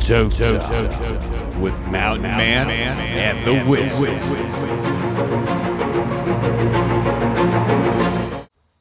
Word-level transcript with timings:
TokeTok 0.00 1.60
with 1.60 1.78
Mountain 1.86 2.22
Man, 2.22 2.70
and 2.70 3.46
the 3.46 3.62
Wiz. 3.68 3.98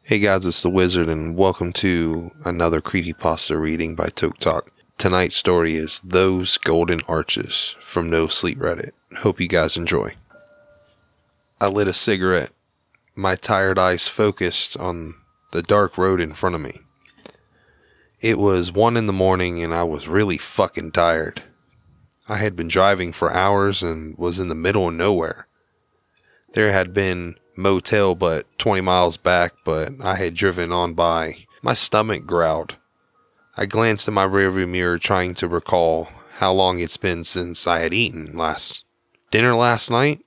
Hey 0.01 0.19
guys, 0.19 0.45
it's 0.45 0.63
the 0.63 0.69
Wizard, 0.69 1.09
and 1.09 1.35
welcome 1.35 1.73
to 1.73 2.31
another 2.45 2.79
creepypasta 2.79 3.59
reading 3.59 3.95
by 3.95 4.07
TokeTok. 4.07 4.69
Tonight's 4.97 5.35
story 5.35 5.75
is 5.75 5.99
Those 5.99 6.57
Golden 6.57 7.01
Arches 7.07 7.75
from 7.81 8.09
No 8.09 8.27
Sleep 8.27 8.57
Reddit. 8.57 8.91
Hope 9.17 9.41
you 9.41 9.49
guys 9.49 9.75
enjoy. 9.75 10.13
I 11.59 11.67
lit 11.67 11.89
a 11.89 11.93
cigarette, 11.93 12.51
my 13.13 13.35
tired 13.35 13.77
eyes 13.77 14.07
focused 14.07 14.77
on 14.77 15.15
the 15.51 15.61
dark 15.61 15.97
road 15.97 16.21
in 16.21 16.33
front 16.33 16.55
of 16.55 16.61
me. 16.61 16.79
It 18.21 18.37
was 18.37 18.71
one 18.71 18.97
in 18.97 19.07
the 19.07 19.13
morning 19.13 19.63
and 19.63 19.73
I 19.73 19.83
was 19.83 20.09
really 20.09 20.37
fucking 20.37 20.91
tired. 20.91 21.43
I 22.27 22.37
had 22.37 22.55
been 22.55 22.67
driving 22.67 23.13
for 23.13 23.31
hours 23.31 23.81
and 23.81 24.17
was 24.17 24.39
in 24.39 24.49
the 24.49 24.55
middle 24.55 24.89
of 24.89 24.93
nowhere. 24.93 25.47
There 26.53 26.71
had 26.71 26.93
been 26.93 27.35
motel 27.55 28.15
but 28.15 28.45
20 28.57 28.81
miles 28.81 29.15
back, 29.17 29.53
but 29.63 29.93
I 30.03 30.15
had 30.15 30.33
driven 30.33 30.71
on 30.71 30.93
by. 30.93 31.45
My 31.61 31.73
stomach 31.73 32.25
growled. 32.25 32.75
I 33.55 33.65
glanced 33.65 34.07
in 34.07 34.13
my 34.13 34.25
rearview 34.25 34.67
mirror 34.67 34.97
trying 34.97 35.33
to 35.35 35.47
recall 35.47 36.09
how 36.39 36.51
long 36.51 36.79
it's 36.79 36.97
been 36.97 37.23
since 37.23 37.67
I 37.67 37.79
had 37.79 37.93
eaten 37.93 38.37
last 38.37 38.85
dinner 39.31 39.55
last 39.55 39.89
night. 39.89 40.19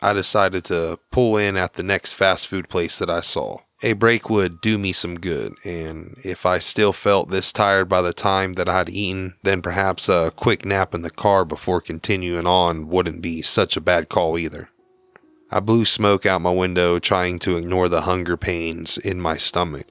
I 0.00 0.12
decided 0.12 0.64
to 0.66 0.98
pull 1.10 1.36
in 1.36 1.56
at 1.56 1.74
the 1.74 1.82
next 1.82 2.12
fast 2.12 2.46
food 2.46 2.68
place 2.68 2.98
that 2.98 3.10
I 3.10 3.20
saw. 3.20 3.58
A 3.82 3.94
break 3.94 4.28
would 4.28 4.60
do 4.60 4.76
me 4.76 4.92
some 4.92 5.18
good, 5.18 5.54
and 5.64 6.14
if 6.22 6.44
I 6.44 6.58
still 6.58 6.92
felt 6.92 7.30
this 7.30 7.50
tired 7.50 7.88
by 7.88 8.02
the 8.02 8.12
time 8.12 8.52
that 8.54 8.68
I'd 8.68 8.90
eaten, 8.90 9.36
then 9.42 9.62
perhaps 9.62 10.06
a 10.06 10.32
quick 10.36 10.66
nap 10.66 10.94
in 10.94 11.00
the 11.00 11.10
car 11.10 11.46
before 11.46 11.80
continuing 11.80 12.46
on 12.46 12.88
wouldn't 12.88 13.22
be 13.22 13.40
such 13.40 13.78
a 13.78 13.80
bad 13.80 14.10
call 14.10 14.36
either. 14.36 14.68
I 15.50 15.60
blew 15.60 15.86
smoke 15.86 16.26
out 16.26 16.42
my 16.42 16.52
window, 16.52 16.98
trying 16.98 17.38
to 17.40 17.56
ignore 17.56 17.88
the 17.88 18.02
hunger 18.02 18.36
pains 18.36 18.98
in 18.98 19.18
my 19.18 19.38
stomach. 19.38 19.86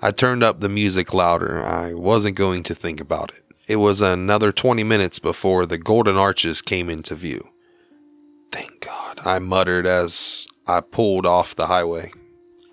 I 0.00 0.12
turned 0.12 0.44
up 0.44 0.60
the 0.60 0.68
music 0.68 1.12
louder. 1.12 1.60
I 1.64 1.92
wasn't 1.92 2.36
going 2.36 2.62
to 2.64 2.74
think 2.74 3.00
about 3.00 3.30
it. 3.30 3.42
It 3.66 3.76
was 3.76 4.00
another 4.00 4.52
20 4.52 4.84
minutes 4.84 5.18
before 5.18 5.66
the 5.66 5.78
Golden 5.78 6.16
Arches 6.16 6.62
came 6.62 6.88
into 6.88 7.16
view. 7.16 7.48
Thank 8.52 8.80
God, 8.80 9.18
I 9.24 9.40
muttered 9.40 9.86
as 9.86 10.46
I 10.68 10.80
pulled 10.80 11.26
off 11.26 11.56
the 11.56 11.66
highway. 11.66 12.12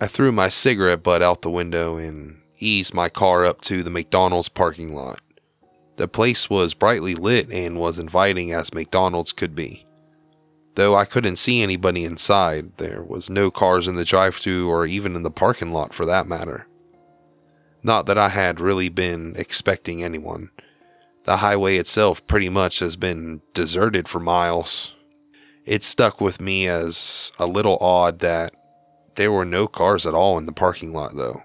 I 0.02 0.08
threw 0.08 0.32
my 0.32 0.48
cigarette 0.48 1.04
butt 1.04 1.22
out 1.22 1.42
the 1.42 1.48
window 1.48 1.96
and 1.96 2.40
eased 2.58 2.92
my 2.92 3.08
car 3.08 3.46
up 3.46 3.60
to 3.60 3.84
the 3.84 3.90
McDonald's 3.90 4.48
parking 4.48 4.96
lot. 4.96 5.20
The 5.94 6.08
place 6.08 6.50
was 6.50 6.74
brightly 6.74 7.14
lit 7.14 7.52
and 7.52 7.78
was 7.78 8.00
inviting 8.00 8.50
as 8.50 8.74
McDonald's 8.74 9.32
could 9.32 9.54
be. 9.54 9.86
Though 10.74 10.96
I 10.96 11.04
couldn't 11.04 11.36
see 11.36 11.62
anybody 11.62 12.04
inside, 12.04 12.78
there 12.78 13.04
was 13.04 13.30
no 13.30 13.52
cars 13.52 13.86
in 13.86 13.94
the 13.94 14.04
drive 14.04 14.34
through 14.34 14.68
or 14.68 14.86
even 14.86 15.14
in 15.14 15.22
the 15.22 15.30
parking 15.30 15.72
lot 15.72 15.94
for 15.94 16.04
that 16.04 16.26
matter. 16.26 16.66
Not 17.84 18.06
that 18.06 18.18
I 18.18 18.30
had 18.30 18.58
really 18.58 18.88
been 18.88 19.34
expecting 19.36 20.02
anyone. 20.02 20.50
The 21.26 21.36
highway 21.36 21.76
itself 21.76 22.26
pretty 22.26 22.48
much 22.48 22.80
has 22.80 22.96
been 22.96 23.40
deserted 23.54 24.08
for 24.08 24.18
miles. 24.18 24.96
It 25.64 25.84
stuck 25.84 26.20
with 26.20 26.40
me 26.40 26.66
as 26.66 27.30
a 27.38 27.46
little 27.46 27.78
odd 27.80 28.18
that 28.18 28.52
there 29.16 29.32
were 29.32 29.44
no 29.44 29.66
cars 29.66 30.06
at 30.06 30.14
all 30.14 30.38
in 30.38 30.44
the 30.46 30.52
parking 30.52 30.92
lot, 30.92 31.14
though. 31.14 31.42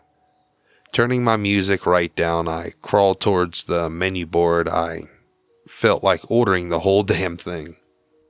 Turning 0.91 1.23
my 1.23 1.35
music 1.37 1.85
right 1.85 2.15
down, 2.15 2.47
I 2.47 2.71
crawled 2.81 3.19
towards 3.19 3.65
the 3.65 3.89
menu 3.89 4.25
board. 4.25 4.67
I 4.69 5.03
felt 5.67 6.03
like 6.03 6.31
ordering 6.31 6.69
the 6.69 6.79
whole 6.79 7.03
damn 7.15 7.37
thing. 7.37 7.75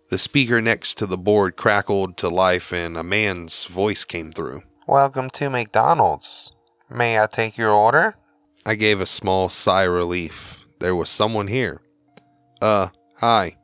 The 0.09 0.17
speaker 0.17 0.61
next 0.61 0.97
to 0.99 1.05
the 1.05 1.17
board 1.17 1.55
crackled 1.55 2.17
to 2.17 2.29
life 2.29 2.71
and 2.71 2.97
a 2.97 3.03
man's 3.03 3.65
voice 3.65 4.05
came 4.05 4.31
through. 4.31 4.63
Welcome 4.87 5.29
to 5.31 5.49
McDonald's. 5.49 6.53
May 6.89 7.19
I 7.19 7.27
take 7.27 7.57
your 7.57 7.71
order? 7.71 8.15
I 8.65 8.75
gave 8.75 9.01
a 9.01 9.05
small 9.05 9.49
sigh 9.49 9.83
of 9.83 9.91
relief. 9.91 10.59
There 10.79 10.95
was 10.95 11.09
someone 11.09 11.47
here. 11.47 11.81
Uh, 12.61 12.87
hi. 13.17 13.57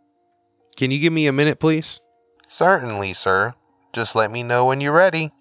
Can 0.76 0.92
you 0.92 1.00
give 1.00 1.14
me 1.14 1.28
a 1.28 1.34
minute, 1.34 1.60
please? 1.60 2.02
Certainly, 2.48 3.14
sir. 3.14 3.54
Just 3.94 4.16
let 4.16 4.32
me 4.32 4.44
know 4.44 4.66
when 4.66 4.82
you're 4.82 4.92
ready. 4.92 5.32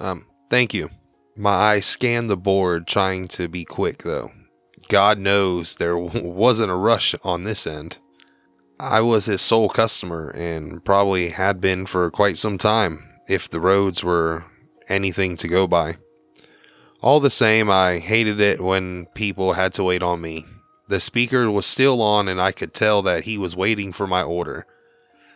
Um, 0.00 0.26
thank 0.50 0.74
you. 0.74 0.90
My 1.36 1.50
eyes 1.50 1.86
scanned 1.86 2.28
the 2.28 2.36
board, 2.36 2.86
trying 2.86 3.28
to 3.28 3.48
be 3.48 3.64
quick, 3.64 4.02
though. 4.02 4.32
God 4.88 5.18
knows 5.18 5.76
there 5.76 5.96
wasn't 5.98 6.70
a 6.70 6.76
rush 6.76 7.14
on 7.24 7.44
this 7.44 7.66
end. 7.66 7.98
I 8.78 9.00
was 9.00 9.26
his 9.26 9.40
sole 9.40 9.68
customer 9.68 10.30
and 10.30 10.84
probably 10.84 11.30
had 11.30 11.60
been 11.60 11.86
for 11.86 12.10
quite 12.10 12.36
some 12.36 12.58
time, 12.58 13.02
if 13.28 13.48
the 13.48 13.60
roads 13.60 14.02
were 14.02 14.44
anything 14.88 15.36
to 15.36 15.48
go 15.48 15.66
by. 15.66 15.96
All 17.00 17.20
the 17.20 17.30
same, 17.30 17.70
I 17.70 17.98
hated 17.98 18.40
it 18.40 18.60
when 18.60 19.06
people 19.14 19.54
had 19.54 19.72
to 19.74 19.84
wait 19.84 20.02
on 20.02 20.20
me. 20.20 20.46
The 20.88 21.00
speaker 21.00 21.50
was 21.50 21.66
still 21.66 22.02
on, 22.02 22.28
and 22.28 22.40
I 22.40 22.52
could 22.52 22.74
tell 22.74 23.02
that 23.02 23.24
he 23.24 23.38
was 23.38 23.56
waiting 23.56 23.92
for 23.92 24.06
my 24.06 24.22
order. 24.22 24.66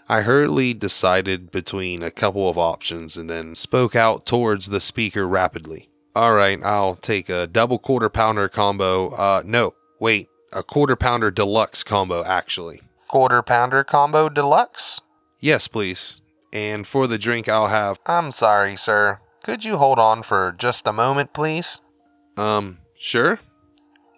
I 0.08 0.22
hurriedly 0.22 0.72
decided 0.72 1.50
between 1.50 2.02
a 2.02 2.10
couple 2.10 2.48
of 2.48 2.56
options 2.56 3.16
and 3.16 3.28
then 3.28 3.54
spoke 3.54 3.96
out 3.96 4.24
towards 4.24 4.68
the 4.68 4.80
speaker 4.80 5.26
rapidly. 5.26 5.88
All 6.14 6.32
right, 6.34 6.62
I'll 6.62 6.94
take 6.94 7.28
a 7.28 7.46
double 7.46 7.78
quarter 7.78 8.08
pounder 8.08 8.48
combo. 8.48 9.10
Uh, 9.10 9.42
no, 9.44 9.72
wait, 10.00 10.28
a 10.52 10.62
quarter 10.62 10.96
pounder 10.96 11.30
deluxe 11.30 11.82
combo, 11.82 12.24
actually. 12.24 12.80
Quarter 13.08 13.42
pounder 13.42 13.84
combo 13.84 14.28
deluxe? 14.28 15.00
Yes, 15.40 15.68
please. 15.68 16.22
And 16.52 16.86
for 16.86 17.06
the 17.06 17.18
drink, 17.18 17.48
I'll 17.48 17.68
have. 17.68 17.98
I'm 18.06 18.32
sorry, 18.32 18.76
sir. 18.76 19.20
Could 19.44 19.64
you 19.64 19.76
hold 19.76 19.98
on 19.98 20.22
for 20.22 20.54
just 20.56 20.86
a 20.86 20.92
moment, 20.92 21.32
please? 21.32 21.80
Um, 22.36 22.78
sure? 22.96 23.40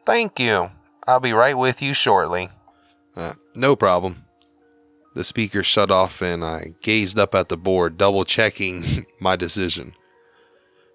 Thank 0.06 0.38
you. 0.38 0.70
I'll 1.06 1.20
be 1.20 1.32
right 1.32 1.56
with 1.56 1.82
you 1.82 1.94
shortly. 1.94 2.50
Uh, 3.16 3.32
no 3.56 3.74
problem. 3.74 4.24
The 5.18 5.24
speaker 5.24 5.64
shut 5.64 5.90
off 5.90 6.22
and 6.22 6.44
I 6.44 6.74
gazed 6.80 7.18
up 7.18 7.34
at 7.34 7.48
the 7.48 7.56
board, 7.56 7.98
double 7.98 8.24
checking 8.24 9.04
my 9.18 9.34
decision. 9.34 9.94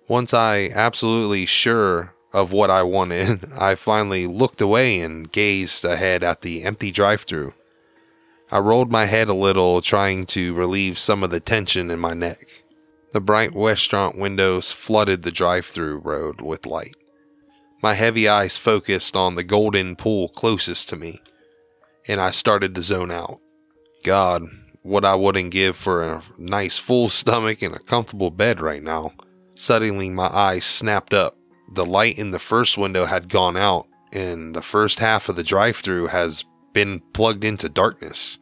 Once 0.07 0.33
I 0.33 0.69
absolutely 0.73 1.45
sure 1.45 2.15
of 2.31 2.53
what 2.53 2.69
I 2.69 2.83
wanted, 2.83 3.43
I 3.59 3.75
finally 3.75 4.25
looked 4.25 4.61
away 4.61 5.01
and 5.01 5.29
gazed 5.29 5.83
ahead 5.83 6.23
at 6.23 6.39
the 6.39 6.63
empty 6.63 6.89
drive 6.89 7.23
through. 7.23 7.53
I 8.49 8.59
rolled 8.59 8.89
my 8.89 9.07
head 9.07 9.27
a 9.27 9.33
little, 9.33 9.81
trying 9.81 10.23
to 10.27 10.53
relieve 10.53 10.97
some 10.97 11.21
of 11.21 11.29
the 11.29 11.41
tension 11.41 11.91
in 11.91 11.99
my 11.99 12.13
neck. 12.13 12.63
The 13.11 13.19
bright 13.19 13.49
restaurant 13.53 14.17
windows 14.17 14.71
flooded 14.71 15.23
the 15.23 15.31
drive 15.31 15.65
through 15.65 15.97
road 15.97 16.39
with 16.39 16.65
light. 16.65 16.95
My 17.81 17.93
heavy 17.93 18.29
eyes 18.29 18.57
focused 18.57 19.17
on 19.17 19.35
the 19.35 19.43
golden 19.43 19.97
pool 19.97 20.29
closest 20.29 20.87
to 20.87 20.95
me, 20.95 21.19
and 22.07 22.21
I 22.21 22.31
started 22.31 22.73
to 22.75 22.81
zone 22.81 23.11
out. 23.11 23.41
God, 24.03 24.43
what 24.81 25.05
I 25.05 25.15
wouldn't 25.15 25.51
give 25.51 25.75
for 25.77 26.03
a 26.03 26.23
nice 26.37 26.77
full 26.77 27.09
stomach 27.09 27.61
and 27.61 27.73
a 27.73 27.79
comfortable 27.79 28.31
bed 28.31 28.59
right 28.59 28.83
now. 28.83 29.13
Suddenly, 29.55 30.09
my 30.09 30.27
eyes 30.27 30.65
snapped 30.65 31.13
up. 31.13 31.37
The 31.73 31.85
light 31.85 32.19
in 32.19 32.31
the 32.31 32.39
first 32.39 32.77
window 32.77 33.05
had 33.05 33.29
gone 33.29 33.55
out, 33.55 33.87
and 34.11 34.53
the 34.53 34.61
first 34.61 34.99
half 34.99 35.29
of 35.29 35.35
the 35.35 35.43
drive 35.43 35.77
through 35.77 36.07
has 36.07 36.43
been 36.73 36.99
plugged 37.13 37.43
into 37.43 37.69
darkness. 37.69 38.39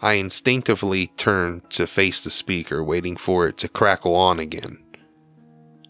I 0.00 0.14
instinctively 0.14 1.08
turned 1.08 1.68
to 1.70 1.86
face 1.86 2.24
the 2.24 2.30
speaker, 2.30 2.82
waiting 2.82 3.16
for 3.16 3.46
it 3.48 3.58
to 3.58 3.68
crackle 3.68 4.14
on 4.14 4.38
again. 4.38 4.78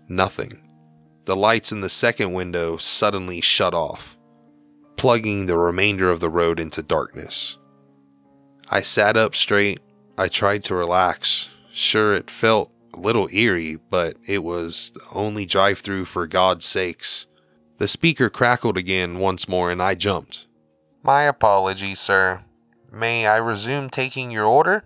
Nothing. 0.09 0.63
The 1.27 1.37
lights 1.37 1.73
in 1.73 1.83
the 1.83 1.91
second 1.91 2.33
window 2.33 2.79
suddenly 2.79 3.43
shut 3.43 3.75
off, 3.75 4.17
plugging 4.97 5.47
the 5.47 5.59
remainder 5.59 6.11
of 6.11 6.21
the 6.21 6.31
road 6.31 6.59
into 6.59 6.83
darkness. 6.83 7.59
I 8.71 8.83
sat 8.83 9.17
up 9.17 9.35
straight. 9.35 9.81
I 10.17 10.29
tried 10.29 10.65
to 10.65 10.75
relax. 10.75 11.55
Sure, 11.71 12.15
it 12.15 12.31
felt 12.31 12.71
a 12.93 12.99
little 12.99 13.29
eerie, 13.33 13.79
but 13.91 14.17
it 14.27 14.43
was 14.43 14.91
the 14.91 15.05
only 15.15 15.47
drive 15.47 15.79
through 15.79 16.05
for 16.07 16.27
God's 16.27 16.67
sakes. 16.67 17.27
The 17.79 17.89
speaker 17.89 18.29
crackled 18.29 18.77
again 18.77 19.21
once 19.21 19.49
more 19.49 19.71
and 19.71 19.81
I 19.81 19.95
jumped. 19.95 20.47
My 21.03 21.23
apologies, 21.23 22.01
sir. 22.01 22.43
May 22.91 23.27
I 23.27 23.37
resume 23.37 23.89
taking 23.89 24.31
your 24.31 24.47
order? 24.47 24.85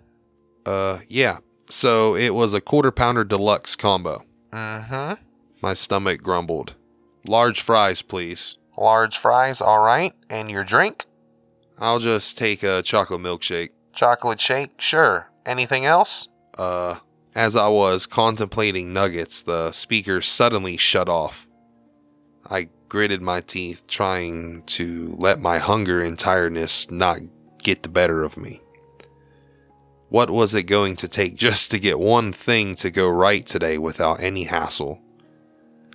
Uh, 0.65 0.99
yeah. 1.07 1.39
So 1.67 2.15
it 2.15 2.35
was 2.35 2.53
a 2.53 2.61
quarter 2.61 2.91
pounder 2.91 3.23
deluxe 3.23 3.75
combo. 3.75 4.23
Mm 4.51 4.87
hmm. 4.87 5.13
My 5.61 5.73
stomach 5.73 6.21
grumbled. 6.21 6.75
Large 7.27 7.61
fries, 7.61 8.01
please. 8.01 8.57
Large 8.77 9.17
fries, 9.17 9.61
all 9.61 9.79
right. 9.79 10.13
And 10.29 10.51
your 10.51 10.63
drink? 10.63 11.05
I'll 11.79 11.99
just 11.99 12.37
take 12.37 12.63
a 12.63 12.81
chocolate 12.81 13.21
milkshake. 13.21 13.69
Chocolate 13.93 14.39
shake, 14.39 14.79
sure. 14.79 15.29
Anything 15.45 15.85
else? 15.85 16.27
Uh, 16.57 16.97
as 17.35 17.55
I 17.55 17.67
was 17.67 18.05
contemplating 18.05 18.93
nuggets, 18.93 19.43
the 19.43 19.71
speaker 19.71 20.21
suddenly 20.21 20.77
shut 20.77 21.09
off. 21.09 21.47
I 22.49 22.69
gritted 22.89 23.21
my 23.21 23.41
teeth, 23.41 23.87
trying 23.87 24.63
to 24.63 25.17
let 25.19 25.39
my 25.39 25.57
hunger 25.57 26.01
and 26.01 26.17
tiredness 26.17 26.91
not 26.91 27.19
get 27.63 27.83
the 27.83 27.89
better 27.89 28.23
of 28.23 28.37
me. 28.37 28.61
What 30.09 30.29
was 30.29 30.53
it 30.53 30.63
going 30.63 30.95
to 30.97 31.07
take 31.07 31.35
just 31.35 31.71
to 31.71 31.79
get 31.79 31.99
one 31.99 32.33
thing 32.33 32.75
to 32.75 32.91
go 32.91 33.09
right 33.09 33.43
today 33.43 33.79
without 33.79 34.21
any 34.21 34.43
hassle? 34.43 35.01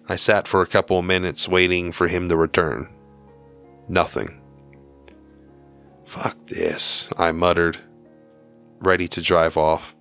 I 0.09 0.17
sat 0.17 0.49
for 0.49 0.61
a 0.61 0.67
couple 0.67 0.99
of 0.99 1.05
minutes 1.05 1.49
waiting 1.49 1.93
for 1.93 2.09
him 2.09 2.29
to 2.31 2.37
return. 2.37 2.89
Nothing. 3.89 4.41
Fuck 6.09 6.47
this, 6.47 7.11
I 7.19 7.33
muttered, 7.33 7.77
ready 8.79 9.09
to 9.09 9.21
drive 9.21 9.59
off. 9.59 9.95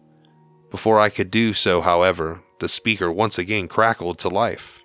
Before 0.71 1.01
I 1.01 1.09
could 1.09 1.29
do 1.29 1.53
so, 1.53 1.81
however, 1.81 2.41
the 2.59 2.69
speaker 2.69 3.11
once 3.11 3.37
again 3.37 3.67
crackled 3.67 4.17
to 4.19 4.29
life. 4.29 4.79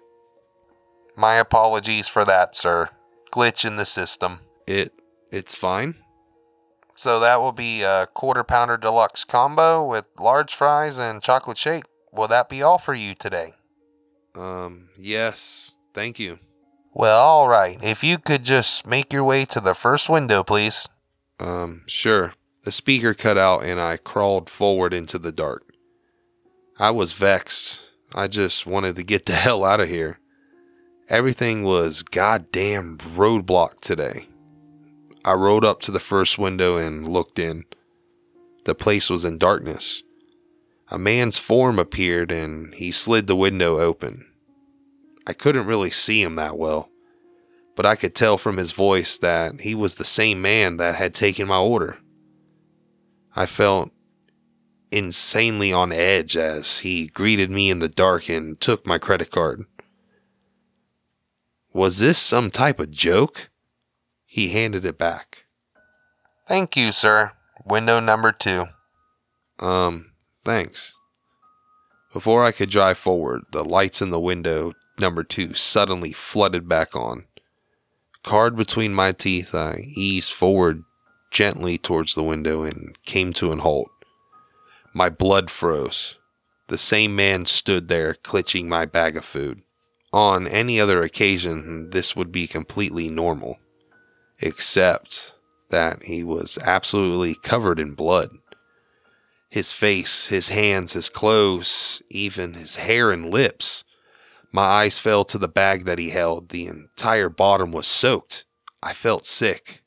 My 1.17 1.37
apologies 1.37 2.09
for 2.09 2.25
that, 2.25 2.57
sir. 2.57 2.91
Glitch 3.31 3.65
in 3.65 3.77
the 3.77 3.85
system. 3.85 4.41
It 4.67 4.91
it's 5.31 5.55
fine. 5.55 5.95
So 6.97 7.21
that 7.21 7.41
will 7.41 7.53
be 7.53 7.83
a 7.83 8.09
quarter 8.13 8.43
pounder 8.43 8.77
deluxe 8.77 9.23
combo 9.23 9.85
with 9.85 10.07
large 10.19 10.53
fries 10.53 10.99
and 10.99 11.23
chocolate 11.23 11.57
shake. 11.57 11.85
Will 12.11 12.29
that 12.29 12.49
be 12.49 12.65
all 12.65 12.79
for 12.79 12.95
you 12.95 13.15
today? 13.15 13.55
Um, 14.35 14.89
yes, 14.99 15.79
thank 15.95 16.19
you. 16.19 16.41
Well, 16.93 17.23
all 17.23 17.47
right. 17.49 17.79
If 17.81 18.03
you 18.03 18.19
could 18.19 18.43
just 18.43 18.89
make 18.89 19.13
your 19.13 19.23
way 19.23 19.45
to 19.45 19.61
the 19.61 19.75
first 19.75 20.09
window, 20.09 20.43
please. 20.43 20.89
Um, 21.41 21.83
sure. 21.87 22.35
The 22.65 22.73
speaker 22.73 23.15
cut 23.15 23.37
out 23.37 23.65
and 23.65 23.81
I 23.81 23.97
crawled 23.97 24.49
forward 24.49 24.95
into 24.95 25.19
the 25.19 25.33
dark. 25.33 25.65
I 26.79 26.91
was 26.91 27.13
vexed. 27.13 27.91
I 28.15 28.29
just 28.29 28.67
wanted 28.67 28.97
to 28.97 29.03
get 29.03 29.27
the 29.27 29.33
hell 29.45 29.65
out 29.65 29.81
of 29.81 29.89
here. 29.89 30.19
Everything 31.09 31.65
was 31.65 32.03
goddamn 32.03 32.99
roadblock 32.99 33.81
today. 33.81 34.29
I 35.25 35.35
rode 35.35 35.65
up 35.65 35.81
to 35.83 35.91
the 35.91 36.01
first 36.01 36.39
window 36.39 36.77
and 36.77 37.09
looked 37.09 37.39
in. 37.39 37.65
The 38.65 38.75
place 38.75 39.11
was 39.11 39.25
in 39.25 39.39
darkness. 39.39 40.03
A 40.89 40.99
man's 40.99 41.39
form 41.39 41.79
appeared 41.79 42.31
and 42.31 42.75
he 42.75 42.91
slid 42.91 43.27
the 43.27 43.37
window 43.37 43.79
open. 43.79 44.27
I 45.27 45.33
couldn't 45.33 45.67
really 45.67 45.91
see 45.91 46.23
him 46.23 46.37
that 46.37 46.59
well, 46.59 46.91
but 47.75 47.87
I 47.87 47.97
could 47.97 48.15
tell 48.15 48.39
from 48.39 48.57
his 48.57 48.73
voice 48.73 49.19
that 49.19 49.61
he 49.61 49.75
was 49.75 49.95
the 49.95 50.05
same 50.05 50.43
man 50.43 50.77
that 50.77 50.97
had 50.97 51.15
taken 51.15 51.49
my 51.49 51.59
order. 51.59 51.99
I 53.35 53.47
felt 53.47 53.91
insanely 54.91 55.73
on 55.73 55.93
edge 55.93 56.37
as 56.37 56.81
he 56.81 57.07
greeted 57.07 57.51
me 57.51 57.71
in 57.71 57.79
the 57.79 57.89
dark 57.89 58.29
and 58.29 58.61
took 58.61 58.87
my 58.87 58.99
credit 58.99 59.31
card. 59.31 59.65
Was 61.75 61.99
this 61.99 62.19
some 62.19 62.51
type 62.51 62.79
of 62.79 62.91
joke? 62.91 63.49
He 64.27 64.51
handed 64.51 64.85
it 64.85 64.99
back. 64.99 65.47
Thank 66.47 66.77
you, 66.77 66.93
sir. 66.93 67.33
Window 67.65 68.01
number 68.01 68.33
two. 68.33 68.67
Um, 69.59 70.13
thanks. 70.45 70.95
Before 72.13 72.45
I 72.45 72.53
could 72.53 72.69
drive 72.69 72.99
forward, 72.99 73.43
the 73.53 73.65
lights 73.65 74.03
in 74.03 74.11
the 74.11 74.21
window 74.21 74.75
number 74.99 75.25
two 75.25 75.55
suddenly 75.55 76.13
flooded 76.13 76.69
back 76.69 76.95
on. 76.95 77.25
Card 78.23 78.57
between 78.57 78.95
my 78.95 79.13
teeth, 79.13 79.55
I 79.55 79.85
eased 79.97 80.33
forward 80.33 80.85
gently 81.31 81.79
towards 81.79 82.15
the 82.15 82.23
window 82.23 82.63
and 82.63 82.97
came 83.05 83.33
to 83.35 83.53
an 83.53 83.61
halt. 83.61 83.91
My 84.95 85.09
blood 85.09 85.51
froze. 85.51 86.17
The 86.69 86.79
same 86.79 87.17
man 87.17 87.47
stood 87.47 87.89
there, 87.89 88.15
clutching 88.15 88.69
my 88.69 88.87
bag 88.87 89.17
of 89.17 89.25
food. 89.25 89.63
On 90.13 90.47
any 90.47 90.79
other 90.79 91.03
occasion, 91.03 91.91
this 91.91 92.15
would 92.15 92.31
be 92.31 92.47
completely 92.47 93.09
normal, 93.09 93.59
except 94.41 95.35
that 95.71 96.05
he 96.05 96.23
was 96.23 96.59
absolutely 96.63 97.35
covered 97.35 97.81
in 97.81 97.95
blood. 97.95 98.31
His 99.49 99.73
face, 99.73 100.29
his 100.29 100.51
hands, 100.51 100.93
his 100.93 101.09
clothes, 101.09 102.03
even 102.11 102.55
his 102.55 102.77
hair 102.77 103.11
and 103.11 103.31
lips. 103.31 103.85
My 104.53 104.65
eyes 104.65 104.99
fell 104.99 105.25
to 105.25 105.39
the 105.39 105.49
bag 105.49 105.87
that 105.87 105.99
he 105.99 106.11
held. 106.11 106.51
The 106.51 106.67
entire 106.67 107.31
bottom 107.31 107.73
was 107.73 107.87
soaked. 107.87 108.45
I 108.83 108.93
felt 108.93 109.25
sick. 109.25 109.83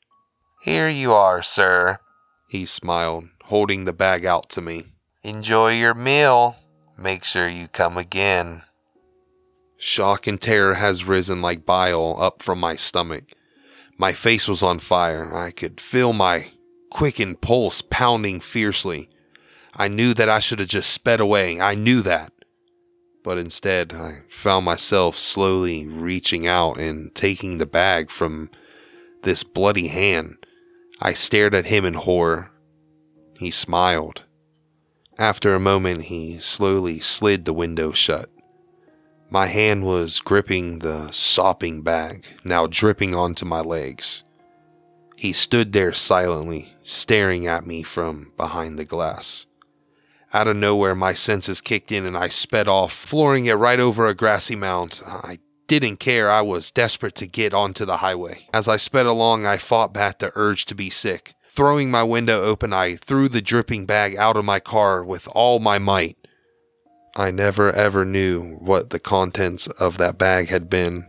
Here 0.62 0.88
you 0.88 1.12
are, 1.12 1.40
sir. 1.40 1.98
He 2.48 2.66
smiled, 2.66 3.26
holding 3.44 3.84
the 3.84 3.92
bag 3.92 4.24
out 4.24 4.48
to 4.50 4.60
me. 4.60 4.86
Enjoy 5.22 5.72
your 5.72 5.94
meal. 5.94 6.56
Make 6.98 7.22
sure 7.22 7.48
you 7.48 7.68
come 7.68 7.96
again. 7.96 8.62
Shock 9.76 10.26
and 10.26 10.40
terror 10.40 10.74
has 10.74 11.04
risen 11.04 11.42
like 11.42 11.66
bile 11.66 12.16
up 12.18 12.42
from 12.42 12.58
my 12.58 12.74
stomach. 12.74 13.34
My 13.98 14.12
face 14.12 14.48
was 14.48 14.62
on 14.62 14.78
fire. 14.78 15.36
I 15.36 15.52
could 15.52 15.80
feel 15.80 16.12
my 16.12 16.48
quickened 16.90 17.40
pulse 17.40 17.82
pounding 17.82 18.40
fiercely. 18.40 19.10
I 19.76 19.88
knew 19.88 20.14
that 20.14 20.28
I 20.28 20.40
should 20.40 20.60
have 20.60 20.68
just 20.68 20.90
sped 20.90 21.20
away. 21.20 21.60
I 21.60 21.74
knew 21.74 22.02
that. 22.02 22.32
But 23.26 23.38
instead, 23.38 23.92
I 23.92 24.22
found 24.28 24.64
myself 24.66 25.16
slowly 25.16 25.84
reaching 25.84 26.46
out 26.46 26.78
and 26.78 27.12
taking 27.12 27.58
the 27.58 27.66
bag 27.66 28.08
from 28.08 28.50
this 29.24 29.42
bloody 29.42 29.88
hand. 29.88 30.36
I 31.02 31.12
stared 31.12 31.52
at 31.52 31.64
him 31.64 31.84
in 31.84 31.94
horror. 31.94 32.52
He 33.36 33.50
smiled. 33.50 34.22
After 35.18 35.54
a 35.54 35.58
moment, 35.58 36.02
he 36.04 36.38
slowly 36.38 37.00
slid 37.00 37.46
the 37.46 37.52
window 37.52 37.90
shut. 37.90 38.30
My 39.28 39.48
hand 39.48 39.84
was 39.84 40.20
gripping 40.20 40.78
the 40.78 41.10
sopping 41.10 41.82
bag, 41.82 42.28
now 42.44 42.68
dripping 42.68 43.16
onto 43.16 43.44
my 43.44 43.60
legs. 43.60 44.22
He 45.16 45.32
stood 45.32 45.72
there 45.72 45.92
silently, 45.92 46.74
staring 46.84 47.48
at 47.48 47.66
me 47.66 47.82
from 47.82 48.30
behind 48.36 48.78
the 48.78 48.84
glass. 48.84 49.46
Out 50.36 50.48
of 50.48 50.56
nowhere, 50.56 50.94
my 50.94 51.14
senses 51.14 51.62
kicked 51.62 51.90
in 51.90 52.04
and 52.04 52.14
I 52.14 52.28
sped 52.28 52.68
off, 52.68 52.92
flooring 52.92 53.46
it 53.46 53.54
right 53.54 53.80
over 53.80 54.06
a 54.06 54.12
grassy 54.12 54.54
mound. 54.54 55.00
I 55.06 55.38
didn't 55.66 55.96
care. 55.96 56.30
I 56.30 56.42
was 56.42 56.70
desperate 56.70 57.14
to 57.14 57.26
get 57.26 57.54
onto 57.54 57.86
the 57.86 57.96
highway. 57.96 58.46
As 58.52 58.68
I 58.68 58.76
sped 58.76 59.06
along, 59.06 59.46
I 59.46 59.56
fought 59.56 59.94
back 59.94 60.18
the 60.18 60.30
urge 60.34 60.66
to 60.66 60.74
be 60.74 60.90
sick. 60.90 61.32
Throwing 61.48 61.90
my 61.90 62.02
window 62.02 62.42
open, 62.42 62.74
I 62.74 62.96
threw 62.96 63.30
the 63.30 63.40
dripping 63.40 63.86
bag 63.86 64.14
out 64.16 64.36
of 64.36 64.44
my 64.44 64.60
car 64.60 65.02
with 65.02 65.26
all 65.32 65.58
my 65.58 65.78
might. 65.78 66.18
I 67.16 67.30
never 67.30 67.72
ever 67.72 68.04
knew 68.04 68.56
what 68.56 68.90
the 68.90 69.00
contents 69.00 69.68
of 69.68 69.96
that 69.96 70.18
bag 70.18 70.48
had 70.48 70.68
been, 70.68 71.08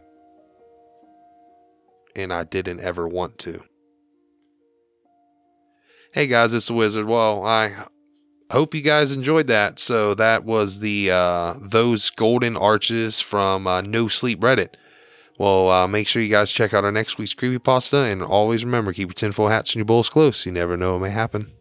and 2.15 2.31
I 2.31 2.45
didn't 2.45 2.79
ever 2.79 3.05
want 3.05 3.39
to. 3.39 3.65
Hey 6.13 6.27
guys, 6.27 6.53
it's 6.53 6.67
the 6.67 6.73
Wizard. 6.73 7.07
Well, 7.07 7.45
I 7.45 7.87
hope 8.51 8.73
you 8.73 8.81
guys 8.81 9.11
enjoyed 9.11 9.47
that. 9.47 9.79
So 9.79 10.13
that 10.15 10.43
was 10.43 10.79
the 10.79 11.11
uh, 11.11 11.55
those 11.61 12.09
golden 12.09 12.57
arches 12.57 13.19
from 13.19 13.67
uh, 13.67 13.81
No 13.81 14.07
Sleep 14.07 14.39
Reddit. 14.39 14.75
Well, 15.37 15.69
uh, 15.69 15.87
make 15.87 16.07
sure 16.07 16.21
you 16.21 16.29
guys 16.29 16.51
check 16.51 16.73
out 16.73 16.83
our 16.83 16.91
next 16.91 17.17
week's 17.17 17.33
creepy 17.33 17.59
pasta, 17.59 17.97
and 17.97 18.23
always 18.23 18.65
remember 18.65 18.91
keep 18.91 19.09
your 19.09 19.13
tinfoil 19.13 19.49
hats 19.49 19.71
and 19.71 19.77
your 19.77 19.85
bowls 19.85 20.09
close. 20.09 20.45
You 20.45 20.51
never 20.51 20.75
know 20.75 20.93
what 20.93 21.03
may 21.03 21.11
happen. 21.11 21.56